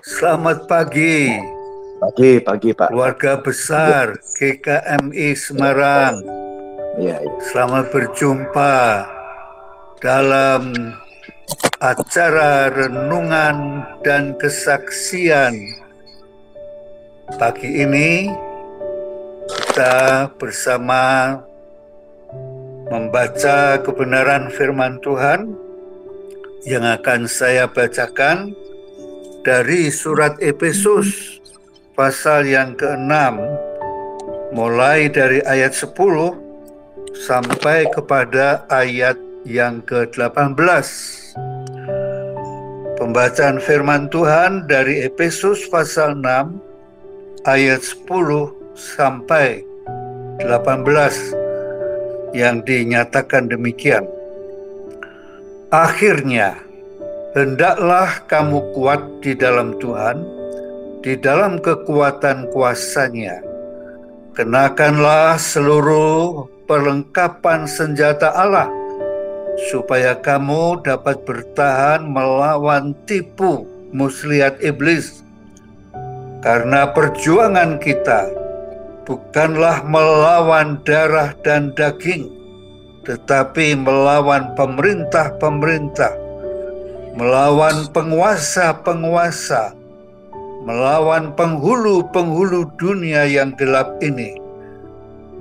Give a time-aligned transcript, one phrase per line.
[0.00, 1.28] Selamat pagi.
[2.00, 2.88] Pagi, pagi Pak.
[2.88, 6.24] Keluarga besar GKMI Semarang.
[6.96, 7.36] Iya, iya.
[7.52, 9.04] Selamat berjumpa
[10.00, 10.72] dalam
[11.84, 15.52] acara renungan dan kesaksian.
[17.36, 18.32] Pagi ini
[19.52, 21.36] kita bersama
[22.88, 25.52] membaca kebenaran firman Tuhan
[26.64, 28.56] yang akan saya bacakan
[29.40, 31.40] dari surat Efesus
[31.96, 33.40] pasal yang ke-6
[34.52, 35.96] mulai dari ayat 10
[37.16, 39.16] sampai kepada ayat
[39.48, 40.56] yang ke-18.
[43.00, 48.04] Pembacaan firman Tuhan dari Efesus pasal 6 ayat 10
[48.76, 49.64] sampai
[50.44, 54.04] 18 yang dinyatakan demikian.
[55.72, 56.69] Akhirnya,
[57.30, 60.26] Hendaklah kamu kuat di dalam Tuhan,
[60.98, 63.38] di dalam kekuatan kuasanya.
[64.34, 68.66] Kenakanlah seluruh perlengkapan senjata Allah,
[69.70, 73.62] supaya kamu dapat bertahan melawan tipu
[73.94, 75.22] muslihat iblis.
[76.42, 78.26] Karena perjuangan kita
[79.06, 82.26] bukanlah melawan darah dan daging,
[83.06, 86.10] tetapi melawan pemerintah-pemerintah,
[87.14, 89.74] melawan penguasa-penguasa,
[90.62, 94.38] melawan penghulu-penghulu dunia yang gelap ini,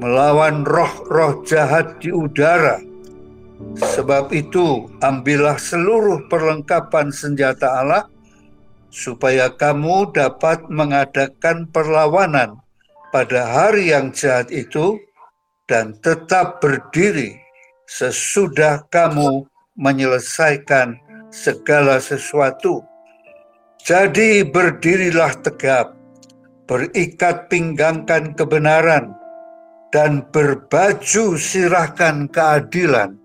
[0.02, 2.82] melawan roh-roh jahat di udara.
[3.76, 8.08] Sebab itu, ambillah seluruh perlengkapan senjata Allah,
[8.90, 12.58] supaya kamu dapat mengadakan perlawanan
[13.12, 14.98] pada hari yang jahat itu,
[15.68, 17.38] dan tetap berdiri
[17.86, 19.46] sesudah kamu
[19.78, 20.98] menyelesaikan
[21.30, 22.84] segala sesuatu.
[23.80, 25.96] Jadi berdirilah tegap,
[26.68, 29.16] berikat pinggangkan kebenaran,
[29.90, 33.18] dan berbaju sirahkan keadilan.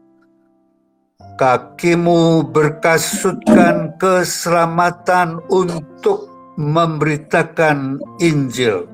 [1.35, 8.87] Kakimu berkasutkan keselamatan untuk memberitakan Injil.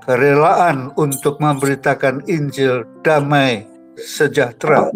[0.00, 3.68] Kerelaan untuk memberitakan Injil damai
[4.00, 4.88] sejahtera.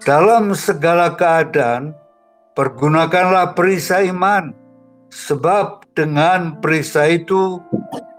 [0.00, 1.92] Dalam segala keadaan,
[2.56, 4.48] Pergunakanlah perisai iman,
[5.12, 7.60] sebab dengan perisai itu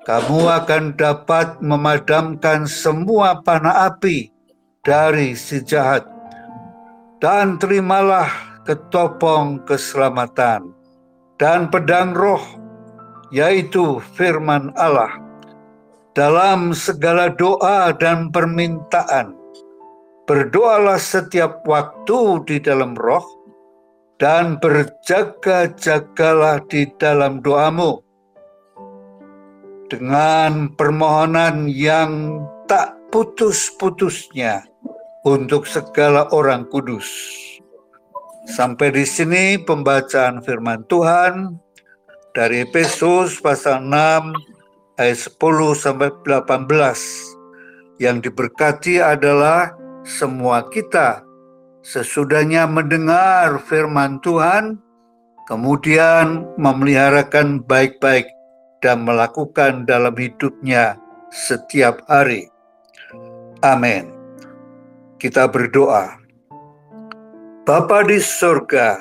[0.06, 4.30] kamu akan dapat memadamkan semua panah api
[4.86, 6.06] dari si jahat.
[7.18, 8.30] Dan terimalah
[8.62, 10.70] ketopong keselamatan
[11.42, 12.46] dan pedang roh,
[13.34, 15.18] yaitu firman Allah,
[16.14, 19.34] dalam segala doa dan permintaan.
[20.30, 23.37] Berdoalah setiap waktu di dalam roh,
[24.18, 28.02] dan berjaga-jagalah di dalam doamu
[29.88, 34.66] dengan permohonan yang tak putus-putusnya
[35.24, 37.08] untuk segala orang kudus.
[38.48, 41.60] Sampai di sini pembacaan firman Tuhan
[42.34, 48.00] dari Efesus pasal 6 ayat 10 sampai 18.
[48.00, 49.76] Yang diberkati adalah
[50.08, 51.27] semua kita
[51.88, 54.76] sesudahnya mendengar firman Tuhan,
[55.48, 58.28] kemudian memeliharakan baik-baik
[58.84, 61.00] dan melakukan dalam hidupnya
[61.32, 62.52] setiap hari.
[63.64, 64.12] Amin.
[65.16, 66.20] Kita berdoa.
[67.64, 69.00] Bapa di surga,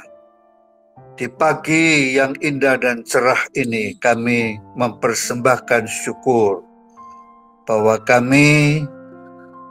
[1.19, 6.63] di pagi yang indah dan cerah ini kami mempersembahkan syukur
[7.67, 8.83] bahwa kami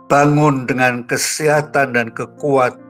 [0.05, 2.84] bangun dengan kesehatan dan kekuatan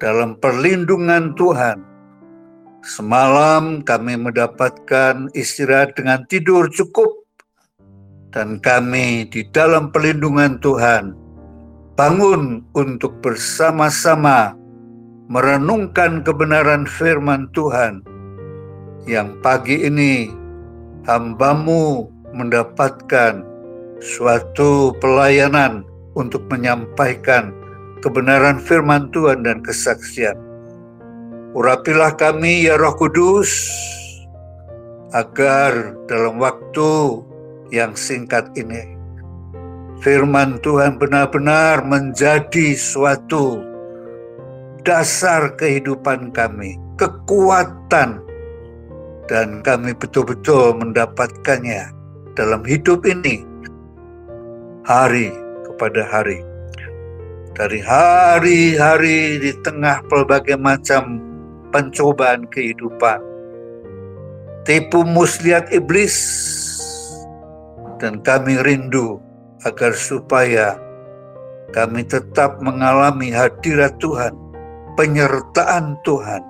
[0.00, 1.84] dalam perlindungan Tuhan.
[2.80, 7.20] Semalam kami mendapatkan istirahat dengan tidur cukup
[8.32, 11.12] dan kami di dalam perlindungan Tuhan
[11.98, 14.56] bangun untuk bersama-sama
[15.28, 18.00] merenungkan kebenaran firman Tuhan
[19.04, 20.32] yang pagi ini
[21.04, 23.44] hambamu mendapatkan
[24.00, 25.84] suatu pelayanan
[26.16, 27.52] untuk menyampaikan
[28.00, 30.36] kebenaran firman Tuhan dan kesaksian.
[31.56, 33.50] Urapilah kami ya Roh Kudus
[35.16, 37.20] agar dalam waktu
[37.74, 39.00] yang singkat ini
[40.00, 43.60] firman Tuhan benar-benar menjadi suatu
[44.82, 48.24] dasar kehidupan kami, kekuatan
[49.28, 51.92] dan kami betul-betul mendapatkannya
[52.34, 53.44] dalam hidup ini
[54.88, 55.30] hari
[55.68, 56.49] kepada hari.
[57.60, 61.20] Dari hari-hari di tengah pelbagai macam
[61.68, 63.20] pencobaan kehidupan,
[64.64, 66.16] tipu muslihat iblis
[68.00, 69.20] dan kami rindu
[69.68, 70.80] agar supaya
[71.76, 74.32] kami tetap mengalami hadirat Tuhan,
[74.96, 76.40] penyertaan Tuhan.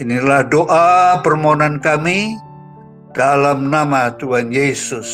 [0.00, 2.40] Inilah doa permohonan kami
[3.12, 5.12] dalam nama Tuhan Yesus,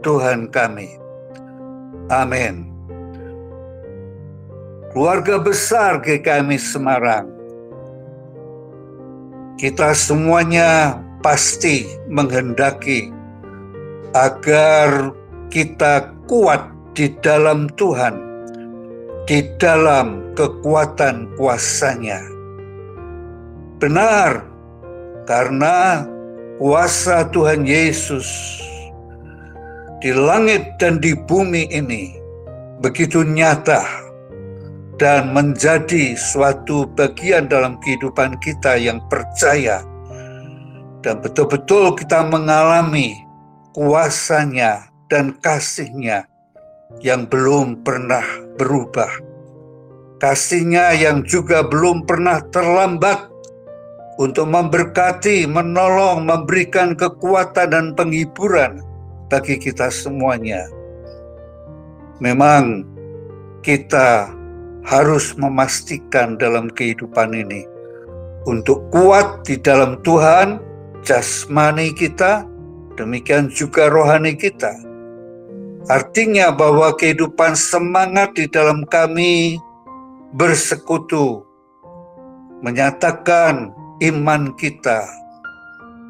[0.00, 0.96] Tuhan kami.
[2.08, 2.73] Amin.
[4.94, 7.26] Keluarga besar GKMI Semarang,
[9.58, 13.10] kita semuanya pasti menghendaki
[14.14, 15.10] agar
[15.50, 18.22] kita kuat di dalam Tuhan,
[19.26, 22.22] di dalam kekuatan kuasanya.
[23.82, 24.46] Benar,
[25.26, 26.06] karena
[26.62, 28.30] kuasa Tuhan Yesus
[29.98, 32.14] di langit dan di bumi ini
[32.78, 34.03] begitu nyata
[34.96, 39.82] dan menjadi suatu bagian dalam kehidupan kita yang percaya
[41.04, 43.20] dan betul-betul kita mengalami
[43.76, 46.24] kuasanya dan kasihnya
[47.04, 48.24] yang belum pernah
[48.56, 49.12] berubah.
[50.22, 53.28] Kasihnya yang juga belum pernah terlambat
[54.16, 58.80] untuk memberkati, menolong, memberikan kekuatan dan penghiburan
[59.28, 60.64] bagi kita semuanya.
[62.22, 62.88] Memang
[63.60, 64.32] kita
[64.84, 67.64] harus memastikan dalam kehidupan ini
[68.44, 70.60] untuk kuat di dalam Tuhan,
[71.00, 72.44] jasmani kita,
[73.00, 74.72] demikian juga rohani kita.
[75.88, 79.56] Artinya bahwa kehidupan semangat di dalam kami
[80.36, 81.44] bersekutu,
[82.60, 83.72] menyatakan
[84.04, 85.08] iman kita,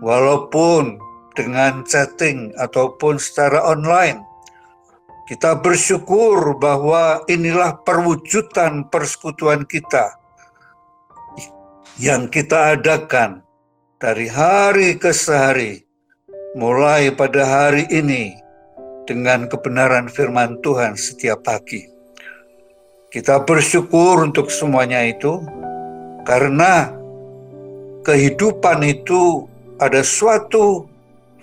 [0.03, 0.99] walaupun
[1.39, 4.23] dengan chatting ataupun secara online.
[5.25, 10.21] Kita bersyukur bahwa inilah perwujudan persekutuan kita
[11.97, 13.41] yang kita adakan
[13.97, 15.89] dari hari ke hari
[16.53, 18.37] mulai pada hari ini
[19.09, 21.89] dengan kebenaran firman Tuhan setiap pagi.
[23.09, 25.41] Kita bersyukur untuk semuanya itu
[26.29, 26.93] karena
[28.05, 29.49] kehidupan itu
[29.81, 30.85] ada suatu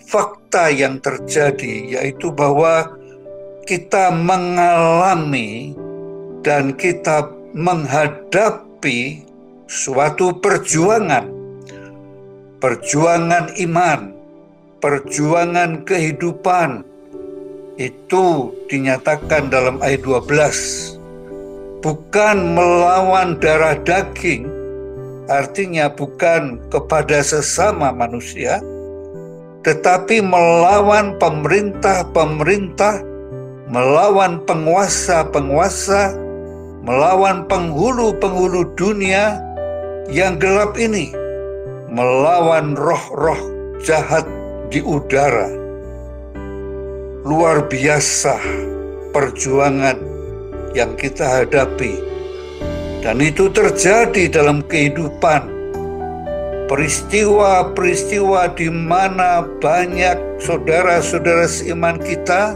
[0.05, 3.00] fakta yang terjadi yaitu bahwa
[3.65, 5.75] kita mengalami
[6.41, 9.23] dan kita menghadapi
[9.67, 11.27] suatu perjuangan.
[12.61, 14.21] Perjuangan iman
[14.81, 16.83] perjuangan kehidupan.
[17.77, 21.01] Itu dinyatakan dalam ayat 12
[21.81, 24.45] bukan melawan darah daging
[25.25, 28.61] artinya bukan kepada sesama manusia
[29.65, 33.01] tetapi melawan pemerintah-pemerintah
[33.71, 36.11] melawan penguasa-penguasa
[36.83, 39.39] melawan penghulu-penghulu dunia
[40.11, 41.15] yang gelap ini
[41.87, 43.39] melawan roh-roh
[43.79, 44.27] jahat
[44.67, 45.47] di udara.
[47.23, 48.35] Luar biasa
[49.15, 49.95] perjuangan
[50.75, 51.95] yang kita hadapi.
[52.99, 55.47] Dan itu terjadi dalam kehidupan.
[56.67, 62.55] Peristiwa-peristiwa di mana banyak saudara-saudara seiman kita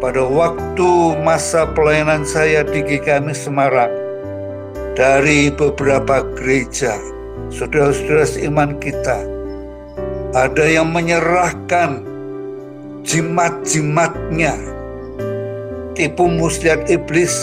[0.00, 3.92] pada waktu masa pelayanan saya di GKMI Semarang
[4.96, 6.96] dari beberapa gereja,
[7.52, 9.20] saudara-saudara seiman kita
[10.32, 12.00] ada yang menyerahkan
[13.04, 14.56] jimat-jimatnya.
[15.92, 17.34] Tipu muslihat iblis.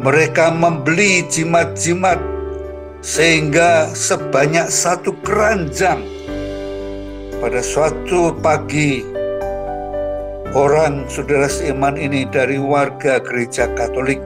[0.00, 2.16] Mereka membeli jimat-jimat
[3.04, 6.00] sehingga sebanyak satu keranjang
[7.36, 9.09] pada suatu pagi
[10.54, 14.18] orang saudara seiman ini dari warga gereja Katolik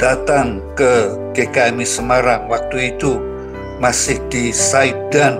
[0.00, 3.22] datang ke GKMI Semarang waktu itu
[3.78, 5.38] masih di Saidan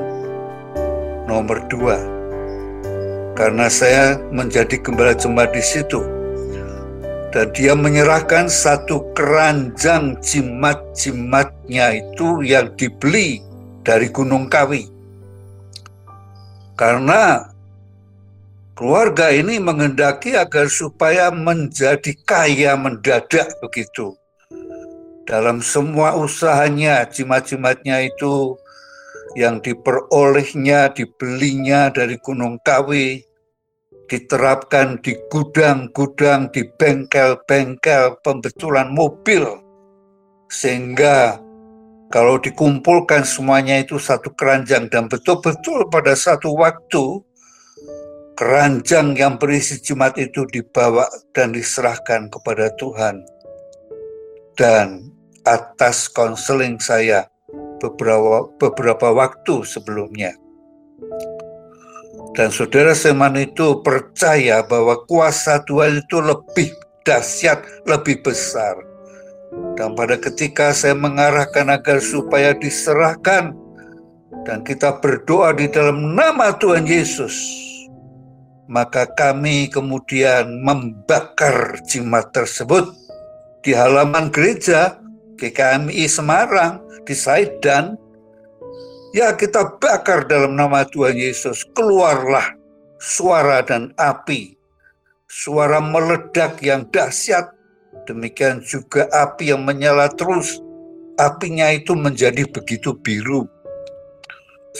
[1.26, 1.98] nomor dua.
[3.32, 6.04] Karena saya menjadi gembala jemaat di situ.
[7.32, 13.40] Dan dia menyerahkan satu keranjang jimat-jimatnya itu yang dibeli
[13.88, 14.84] dari Gunung Kawi.
[16.76, 17.51] Karena
[18.82, 24.18] keluarga ini mengendaki agar supaya menjadi kaya mendadak begitu.
[25.22, 28.58] Dalam semua usahanya, jimat-jimatnya itu
[29.38, 33.22] yang diperolehnya, dibelinya dari Gunung Kawi,
[34.10, 39.46] diterapkan di gudang-gudang, di bengkel-bengkel pembetulan mobil,
[40.50, 41.38] sehingga
[42.10, 47.22] kalau dikumpulkan semuanya itu satu keranjang dan betul-betul pada satu waktu
[48.42, 53.22] keranjang yang berisi jimat itu dibawa dan diserahkan kepada Tuhan.
[54.58, 55.14] Dan
[55.46, 57.30] atas konseling saya
[57.78, 60.34] beberapa beberapa waktu sebelumnya.
[62.34, 66.75] Dan saudara Seman itu percaya bahwa kuasa Tuhan itu lebih
[67.06, 68.75] dahsyat, lebih besar.
[69.78, 73.54] Dan pada ketika saya mengarahkan agar supaya diserahkan
[74.42, 77.62] dan kita berdoa di dalam nama Tuhan Yesus,
[78.72, 82.88] maka kami kemudian membakar jimat tersebut
[83.60, 84.96] di halaman gereja
[85.36, 88.00] GKMI Semarang di Saidan
[89.12, 91.68] Ya kita bakar dalam nama Tuhan Yesus.
[91.76, 92.56] Keluarlah
[92.96, 94.56] suara dan api.
[95.28, 97.52] Suara meledak yang dahsyat.
[98.08, 100.64] Demikian juga api yang menyala terus.
[101.20, 103.44] Apinya itu menjadi begitu biru.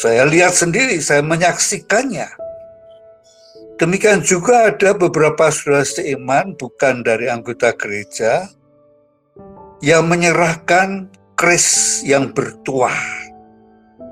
[0.01, 2.42] Saya lihat sendiri, saya menyaksikannya.
[3.81, 8.47] Demikian juga ada beberapa saudara seiman, bukan dari anggota gereja,
[9.83, 13.23] yang menyerahkan kris yang bertuah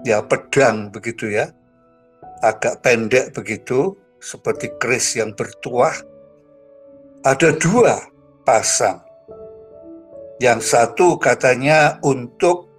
[0.04, 1.52] ya pedang begitu ya,
[2.40, 5.92] agak pendek begitu, seperti keris yang bertuah.
[7.20, 8.00] Ada dua
[8.48, 9.04] pasang.
[10.40, 12.72] Yang satu katanya untuk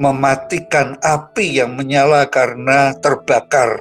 [0.00, 3.76] mematikan api yang menyala karena terbakar.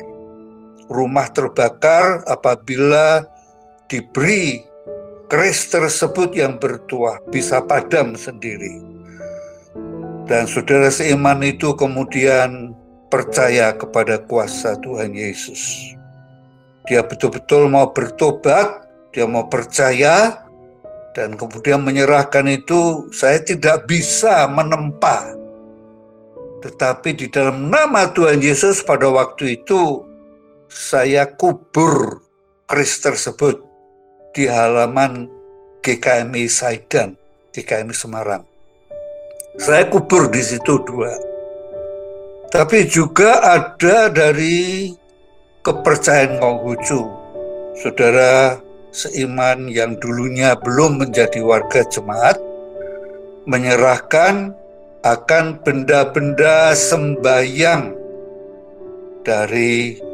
[0.87, 3.27] Rumah terbakar apabila
[3.91, 4.63] diberi
[5.27, 8.79] keris tersebut yang bertuah bisa padam sendiri.
[10.27, 12.75] Dan saudara seiman itu kemudian
[13.07, 15.91] percaya kepada kuasa Tuhan Yesus.
[16.87, 20.47] Dia betul-betul mau bertobat, dia mau percaya,
[21.11, 25.35] dan kemudian menyerahkan itu, saya tidak bisa menempa.
[26.63, 30.06] Tetapi di dalam nama Tuhan Yesus pada waktu itu,
[30.67, 32.19] saya kubur
[32.67, 33.63] keris tersebut
[34.35, 35.31] di halaman
[35.79, 37.15] GKMI Saidan,
[37.55, 38.43] GKMI Semarang.
[39.57, 41.15] Saya kubur di situ dua.
[42.51, 44.91] Tapi juga ada dari
[45.63, 47.01] kepercayaan Konghucu.
[47.79, 48.59] Saudara
[48.91, 52.39] seiman yang dulunya belum menjadi warga jemaat,
[53.47, 54.51] menyerahkan
[55.03, 57.95] akan benda-benda sembayang
[59.23, 60.06] dari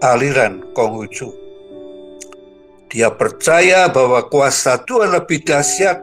[0.00, 1.32] aliran Konghucu.
[2.92, 5.98] Dia percaya bahwa kuasa Tuhan lebih dahsyat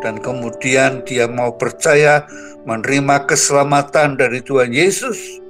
[0.00, 2.24] dan kemudian dia mau percaya
[2.64, 5.40] menerima keselamatan dari Tuhan Yesus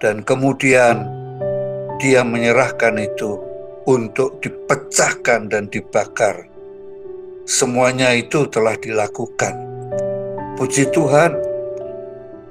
[0.00, 1.08] dan kemudian
[2.00, 3.40] dia menyerahkan itu
[3.88, 6.44] untuk dipecahkan dan dibakar.
[7.46, 9.54] Semuanya itu telah dilakukan.
[10.58, 11.36] Puji Tuhan,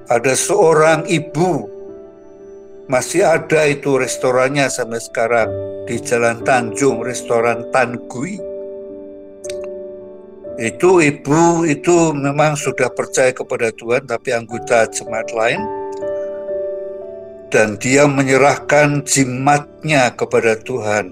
[0.08, 1.75] ada seorang ibu
[2.86, 5.50] masih ada itu restorannya sampai sekarang
[5.90, 8.38] di Jalan Tanjung, restoran Tan Gui
[10.56, 15.60] itu ibu itu memang sudah percaya kepada Tuhan tapi anggota jemaat lain.
[17.52, 21.12] Dan dia menyerahkan jimatnya kepada Tuhan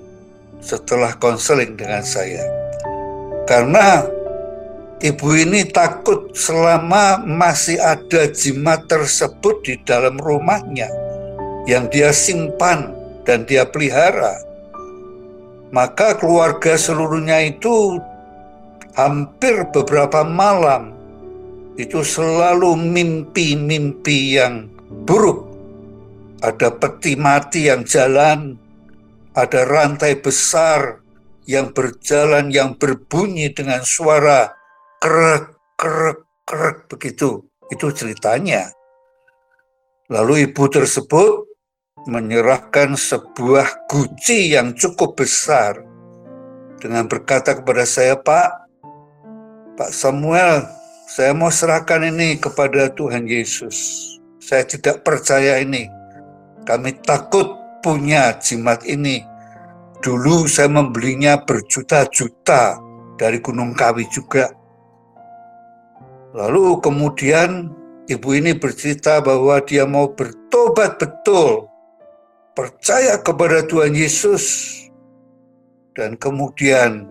[0.59, 2.43] setelah konseling dengan saya.
[3.43, 4.03] Karena
[5.03, 10.87] ibu ini takut selama masih ada jimat tersebut di dalam rumahnya
[11.69, 12.91] yang dia simpan
[13.23, 14.35] dan dia pelihara
[15.73, 17.97] maka keluarga seluruhnya itu
[18.93, 20.93] hampir beberapa malam
[21.73, 24.69] itu selalu mimpi-mimpi yang
[25.09, 25.49] buruk.
[26.45, 28.53] Ada peti mati yang jalan,
[29.33, 31.01] ada rantai besar
[31.49, 34.53] yang berjalan yang berbunyi dengan suara
[35.01, 37.41] krek krek krek begitu.
[37.73, 38.69] Itu ceritanya.
[40.13, 41.52] Lalu ibu tersebut
[42.09, 45.79] menyerahkan sebuah guci yang cukup besar
[46.83, 48.49] dengan berkata kepada saya, "Pak,
[49.79, 50.67] Pak Samuel,
[51.09, 54.01] saya mau serahkan ini kepada Tuhan Yesus.
[54.39, 55.87] Saya tidak percaya ini.
[56.63, 59.23] Kami takut punya jimat ini.
[59.99, 62.79] Dulu saya membelinya berjuta-juta
[63.19, 64.51] dari Gunung Kawi juga.
[66.33, 67.69] Lalu kemudian
[68.09, 71.69] ibu ini bercerita bahwa dia mau bertobat betul,
[72.53, 74.77] percaya kepada Tuhan Yesus,
[75.97, 77.09] dan kemudian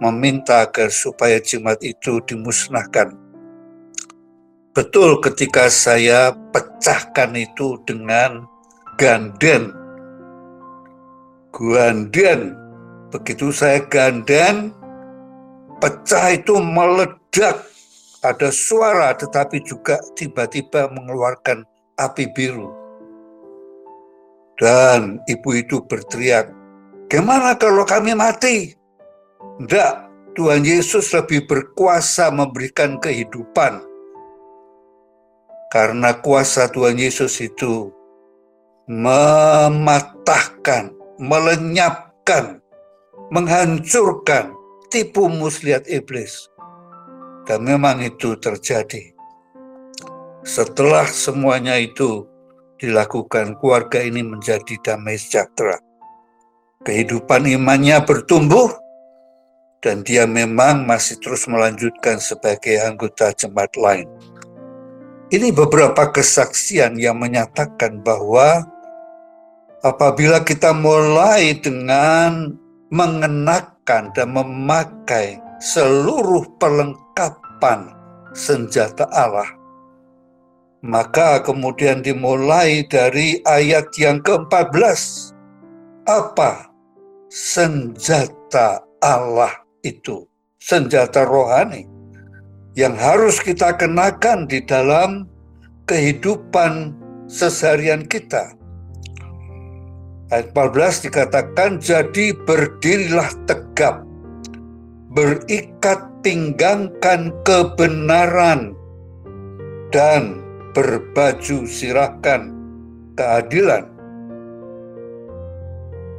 [0.00, 3.16] meminta agar supaya jimat itu dimusnahkan.
[4.74, 8.44] Betul ketika saya pecahkan itu dengan
[8.98, 9.70] ganden.
[11.54, 12.58] Ganden.
[13.14, 14.74] Begitu saya ganden,
[15.78, 17.62] pecah itu meledak.
[18.24, 21.62] Ada suara tetapi juga tiba-tiba mengeluarkan
[21.94, 22.83] api biru.
[24.54, 26.50] Dan ibu itu berteriak,
[27.10, 28.74] Gimana kalau kami mati?
[29.60, 29.92] Tidak,
[30.34, 33.86] Tuhan Yesus lebih berkuasa memberikan kehidupan.
[35.70, 37.94] Karena kuasa Tuhan Yesus itu
[38.90, 40.90] mematahkan,
[41.22, 42.58] melenyapkan,
[43.30, 44.54] menghancurkan
[44.90, 46.50] tipu muslihat iblis.
[47.46, 49.12] Dan memang itu terjadi.
[50.42, 52.26] Setelah semuanya itu
[52.84, 55.80] dilakukan, keluarga ini menjadi damai sejahtera.
[56.84, 58.68] Kehidupan imannya bertumbuh,
[59.84, 64.08] dan dia memang masih terus melanjutkan sebagai anggota jemaat lain.
[65.28, 68.64] Ini beberapa kesaksian yang menyatakan bahwa
[69.84, 72.56] apabila kita mulai dengan
[72.88, 77.92] mengenakan dan memakai seluruh perlengkapan
[78.32, 79.48] senjata Allah,
[80.84, 85.32] maka kemudian dimulai dari ayat yang ke-14.
[86.04, 86.68] Apa
[87.32, 90.28] senjata Allah itu?
[90.60, 91.88] Senjata rohani
[92.76, 95.24] yang harus kita kenakan di dalam
[95.88, 96.92] kehidupan
[97.32, 98.52] seseharian kita.
[100.28, 104.02] Ayat 14 dikatakan, jadi berdirilah tegap,
[105.12, 108.72] berikat pinggangkan kebenaran,
[109.92, 110.43] dan
[110.74, 112.50] berbaju sirahkan
[113.14, 113.86] keadilan.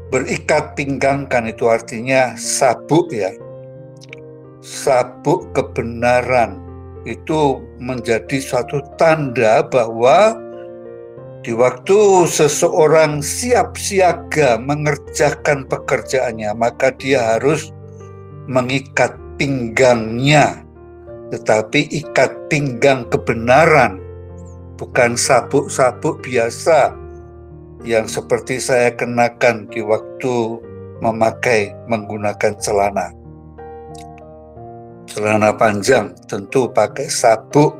[0.09, 3.35] Berikat pinggangkan itu artinya sabuk ya.
[4.63, 6.57] Sabuk kebenaran
[7.03, 10.39] itu menjadi suatu tanda bahwa
[11.45, 17.69] di waktu seseorang siap siaga mengerjakan pekerjaannya, maka dia harus
[18.49, 20.65] mengikat pinggangnya,
[21.29, 24.04] tetapi ikat pinggang kebenaran
[24.75, 26.91] bukan sabuk-sabuk biasa
[27.87, 30.59] yang seperti saya kenakan di waktu
[30.99, 33.11] memakai menggunakan celana.
[35.05, 37.77] Celana panjang tentu pakai sabuk,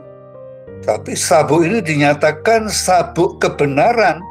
[0.85, 4.23] tapi sabuk ini dinyatakan sabuk kebenaran.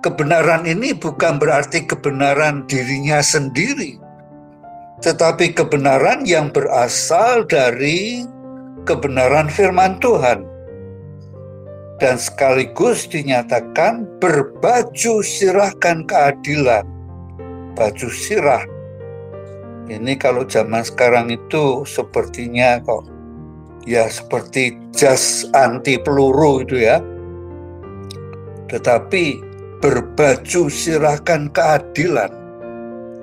[0.00, 3.96] Kebenaran ini bukan berarti kebenaran dirinya sendiri,
[5.00, 8.28] tetapi kebenaran yang berasal dari
[8.84, 10.53] kebenaran firman Tuhan
[12.02, 16.82] dan sekaligus dinyatakan berbaju sirahkan keadilan.
[17.74, 18.62] Baju sirah.
[19.86, 23.04] Ini kalau zaman sekarang itu sepertinya kok
[23.84, 26.98] ya seperti jas anti peluru itu ya.
[28.72, 29.24] Tetapi
[29.78, 32.32] berbaju sirahkan keadilan.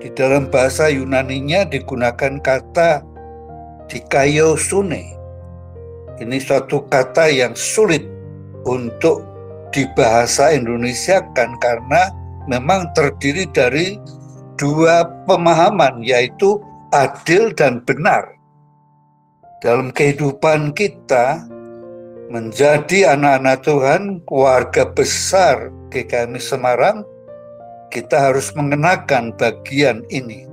[0.02, 3.02] Di dalam bahasa Yunaninya digunakan kata
[3.90, 5.18] dikaiosune.
[6.22, 8.11] Ini suatu kata yang sulit
[8.66, 9.26] untuk
[9.72, 12.12] dibahasa Indonesia kan karena
[12.46, 13.98] memang terdiri dari
[14.60, 16.60] dua pemahaman yaitu
[16.92, 18.38] adil dan benar.
[19.62, 21.46] Dalam kehidupan kita
[22.34, 27.06] menjadi anak-anak Tuhan, keluarga besar GKMI Semarang,
[27.94, 30.48] kita harus mengenakan bagian ini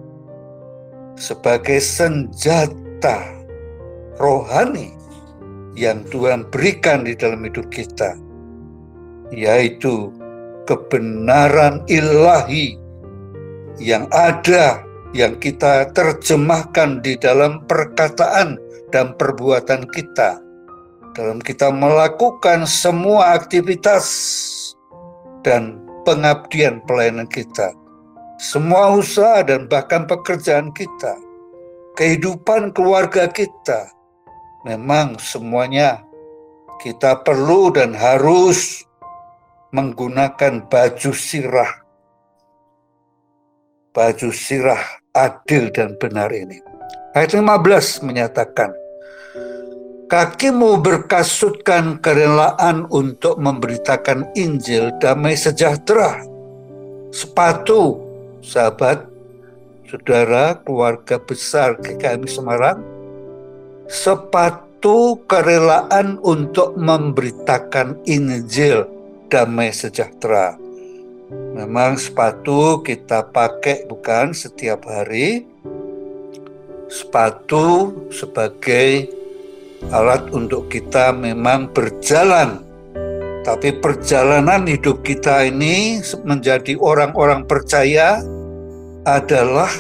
[1.15, 3.31] sebagai senjata
[4.19, 4.98] rohani
[5.79, 8.19] yang Tuhan berikan di dalam hidup kita,
[9.31, 10.11] yaitu
[10.67, 12.75] kebenaran ilahi
[13.79, 14.83] yang ada,
[15.15, 18.59] yang kita terjemahkan di dalam perkataan
[18.91, 20.43] dan perbuatan kita,
[21.15, 24.05] dalam kita melakukan semua aktivitas
[25.47, 27.71] dan pengabdian pelayanan kita,
[28.43, 31.15] semua usaha dan bahkan pekerjaan kita,
[31.95, 33.98] kehidupan keluarga kita,
[34.67, 36.03] memang semuanya
[36.79, 38.87] kita perlu dan harus
[39.75, 41.85] menggunakan baju sirah.
[43.93, 46.63] Baju sirah adil dan benar ini.
[47.13, 48.71] Ayat 15 menyatakan,
[50.09, 56.25] Kakimu berkasutkan kerelaan untuk memberitakan Injil damai sejahtera.
[57.13, 58.01] Sepatu,
[58.41, 59.05] sahabat,
[59.85, 62.81] saudara, keluarga besar GKMI Semarang,
[63.89, 68.85] sepatu kerelaan untuk memberitakan Injil
[69.33, 70.61] damai sejahtera.
[71.57, 75.49] Memang sepatu kita pakai bukan setiap hari.
[76.89, 79.09] Sepatu sebagai
[79.89, 82.61] alat untuk kita memang berjalan.
[83.45, 88.21] Tapi perjalanan hidup kita ini menjadi orang-orang percaya
[89.09, 89.73] adalah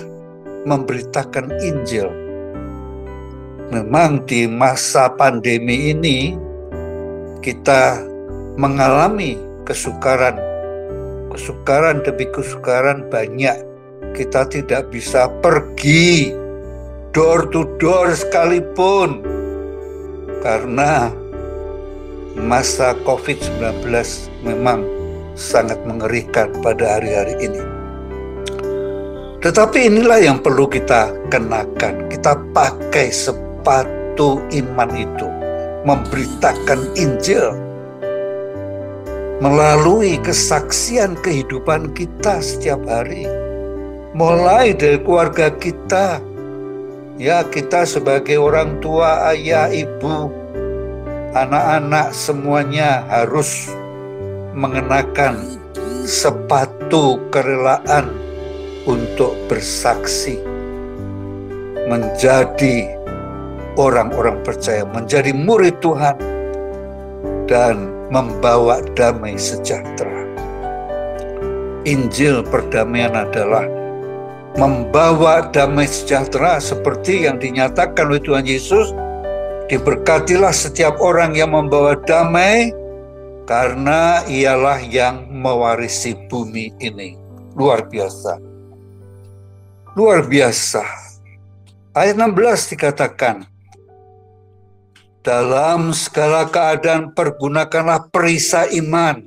[0.64, 2.27] memberitakan Injil
[3.68, 6.36] memang di masa pandemi ini
[7.44, 8.00] kita
[8.56, 9.36] mengalami
[9.68, 10.36] kesukaran,
[11.32, 13.56] kesukaran demi kesukaran banyak.
[14.16, 16.32] Kita tidak bisa pergi
[17.14, 19.22] door to door sekalipun
[20.42, 21.12] karena
[22.34, 23.84] masa COVID-19
[24.42, 24.82] memang
[25.38, 27.62] sangat mengerikan pada hari-hari ini.
[29.38, 32.10] Tetapi inilah yang perlu kita kenakan.
[32.10, 33.06] Kita pakai
[33.58, 35.26] sepatu iman itu,
[35.82, 37.58] memberitakan Injil
[39.42, 43.26] melalui kesaksian kehidupan kita setiap hari.
[44.14, 46.22] Mulai dari keluarga kita,
[47.18, 50.30] ya kita sebagai orang tua, ayah, ibu,
[51.34, 53.70] anak-anak semuanya harus
[54.54, 55.58] mengenakan
[56.06, 58.10] sepatu kerelaan
[58.86, 60.58] untuk bersaksi
[61.88, 62.97] menjadi
[63.78, 66.18] orang-orang percaya, menjadi murid Tuhan
[67.46, 70.26] dan membawa damai sejahtera.
[71.86, 73.64] Injil perdamaian adalah
[74.58, 78.92] membawa damai sejahtera seperti yang dinyatakan oleh Tuhan Yesus.
[79.68, 82.72] Diberkatilah setiap orang yang membawa damai
[83.44, 87.16] karena ialah yang mewarisi bumi ini.
[87.56, 88.40] Luar biasa.
[89.96, 90.84] Luar biasa.
[91.96, 93.57] Ayat 16 dikatakan,
[95.28, 99.20] dalam segala keadaan pergunakanlah perisai iman.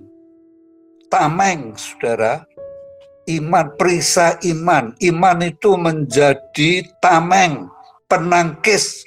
[1.14, 2.42] Tameng, saudara.
[3.30, 4.98] Iman, perisai iman.
[4.98, 7.70] Iman itu menjadi tameng,
[8.10, 9.06] penangkis.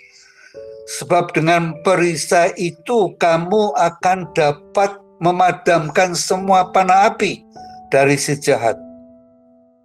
[1.02, 7.42] Sebab dengan perisai itu kamu akan dapat memadamkan semua panah api
[7.90, 8.78] dari si jahat.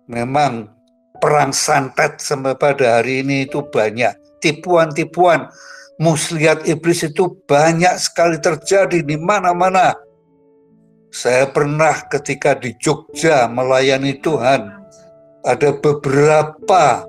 [0.05, 0.69] Memang
[1.17, 4.13] perang santet sampai pada hari ini itu banyak.
[4.43, 5.49] Tipuan-tipuan
[5.99, 9.93] muslihat iblis itu banyak sekali terjadi di mana-mana.
[11.11, 14.71] Saya pernah ketika di Jogja melayani Tuhan,
[15.43, 17.03] ada beberapa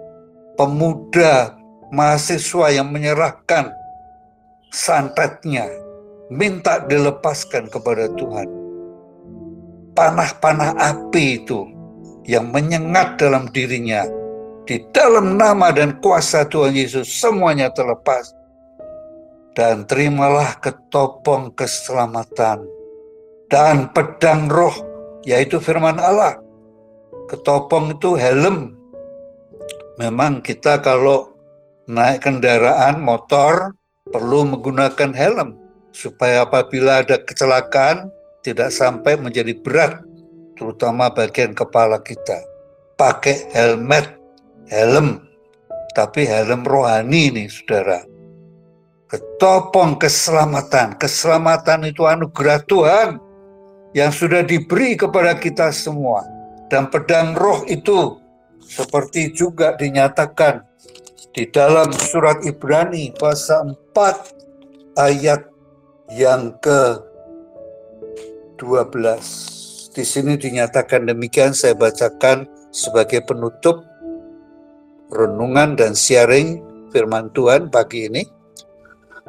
[0.58, 1.54] pemuda
[1.94, 3.70] mahasiswa yang menyerahkan
[4.74, 5.70] santetnya,
[6.32, 8.48] minta dilepaskan kepada Tuhan.
[9.94, 11.68] Panah-panah api itu
[12.24, 14.06] yang menyengat dalam dirinya,
[14.64, 18.39] di dalam nama dan kuasa Tuhan Yesus semuanya terlepas
[19.60, 22.64] dan terimalah ketopong keselamatan
[23.52, 24.72] dan pedang roh
[25.28, 26.40] yaitu firman Allah.
[27.28, 28.72] Ketopong itu helm.
[30.00, 31.36] Memang kita kalau
[31.84, 33.76] naik kendaraan motor
[34.08, 35.52] perlu menggunakan helm
[35.92, 38.08] supaya apabila ada kecelakaan
[38.40, 40.00] tidak sampai menjadi berat
[40.56, 42.40] terutama bagian kepala kita.
[42.96, 44.08] Pakai helmet,
[44.72, 45.20] helm,
[45.92, 48.09] tapi helm rohani nih saudara
[49.10, 50.94] ketopong keselamatan.
[50.96, 53.08] Keselamatan itu anugerah Tuhan
[53.90, 56.22] yang sudah diberi kepada kita semua.
[56.70, 58.22] Dan pedang roh itu
[58.62, 60.62] seperti juga dinyatakan
[61.34, 65.42] di dalam surat Ibrani pasal 4 ayat
[66.14, 67.02] yang ke
[68.62, 69.90] 12.
[69.90, 73.82] Di sini dinyatakan demikian saya bacakan sebagai penutup
[75.10, 76.62] renungan dan sharing
[76.94, 78.22] firman Tuhan pagi ini.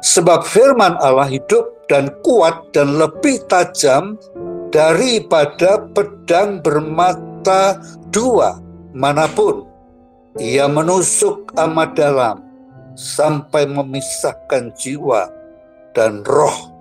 [0.02, 4.18] Sebab firman Allah hidup dan kuat dan lebih tajam
[4.74, 7.78] daripada pedang bermata
[8.10, 8.58] dua
[8.90, 9.62] mana pun.
[10.42, 12.42] Ia menusuk amat dalam
[12.98, 15.30] sampai memisahkan jiwa
[15.94, 16.72] dan roh,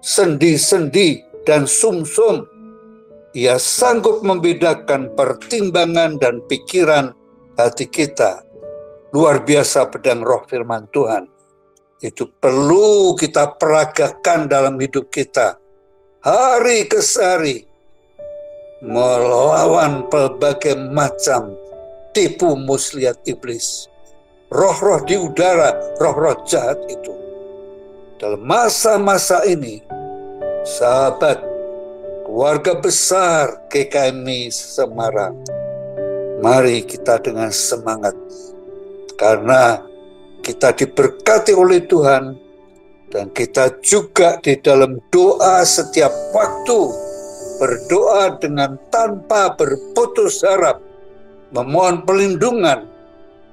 [0.00, 2.48] sendi-sendi dan sumsum.
[3.36, 7.12] Ia sanggup membedakan pertimbangan dan pikiran
[7.60, 8.40] hati kita.
[9.12, 11.31] Luar biasa pedang roh firman Tuhan
[12.02, 15.54] itu perlu kita peragakan dalam hidup kita.
[16.22, 17.62] Hari ke hari
[18.82, 21.54] melawan berbagai macam
[22.10, 23.86] tipu muslihat iblis.
[24.50, 27.14] Roh-roh di udara roh-roh jahat itu.
[28.18, 29.80] Dalam masa-masa ini
[30.66, 31.40] sahabat
[32.26, 35.38] keluarga besar GKMI Semarang
[36.42, 38.14] mari kita dengan semangat.
[39.14, 39.91] Karena
[40.42, 42.34] kita diberkati oleh Tuhan
[43.14, 46.80] dan kita juga di dalam doa setiap waktu
[47.62, 50.82] berdoa dengan tanpa berputus harap
[51.54, 52.90] memohon perlindungan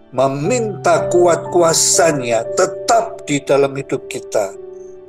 [0.09, 4.49] meminta kuat kuasanya tetap di dalam hidup kita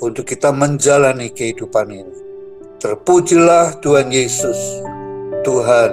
[0.05, 2.16] untuk kita menjalani kehidupan ini.
[2.81, 4.85] Terpujilah Tuhan Yesus
[5.40, 5.90] Tuhan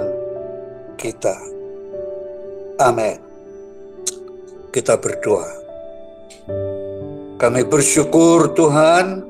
[1.00, 1.36] kita.
[2.84, 3.16] Amin.
[4.68, 5.67] Kita berdoa
[7.38, 9.22] kami bersyukur Tuhan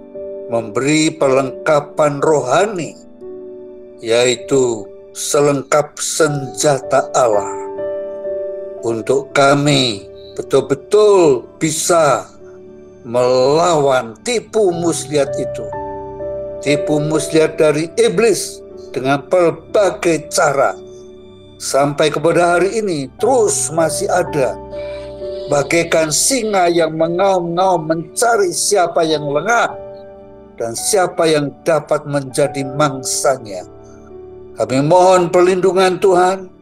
[0.49, 2.97] memberi perlengkapan rohani,
[4.01, 7.53] yaitu selengkap senjata Allah,
[8.83, 12.25] untuk kami betul-betul bisa
[13.05, 15.67] melawan tipu muslihat itu
[16.61, 20.75] tipu muslihat dari iblis dengan berbagai cara.
[21.59, 24.55] Sampai kepada hari ini terus masih ada.
[25.49, 29.73] Bagaikan singa yang mengaum-ngaum mencari siapa yang lengah
[30.61, 33.65] dan siapa yang dapat menjadi mangsanya.
[34.61, 36.53] Kami mohon perlindungan Tuhan,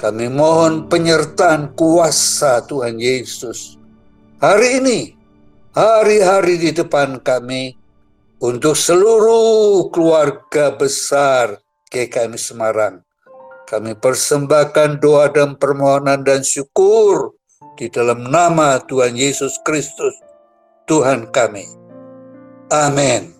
[0.00, 3.76] kami mohon penyertaan kuasa Tuhan Yesus.
[4.40, 5.12] Hari ini,
[5.76, 7.76] hari-hari di depan kami,
[8.40, 11.60] untuk seluruh keluarga besar
[11.92, 13.04] GKM Semarang.
[13.68, 17.36] Kami persembahkan doa dan permohonan dan syukur
[17.74, 20.14] di dalam nama Tuhan Yesus Kristus,
[20.86, 21.66] Tuhan kami.
[22.70, 23.33] Amin.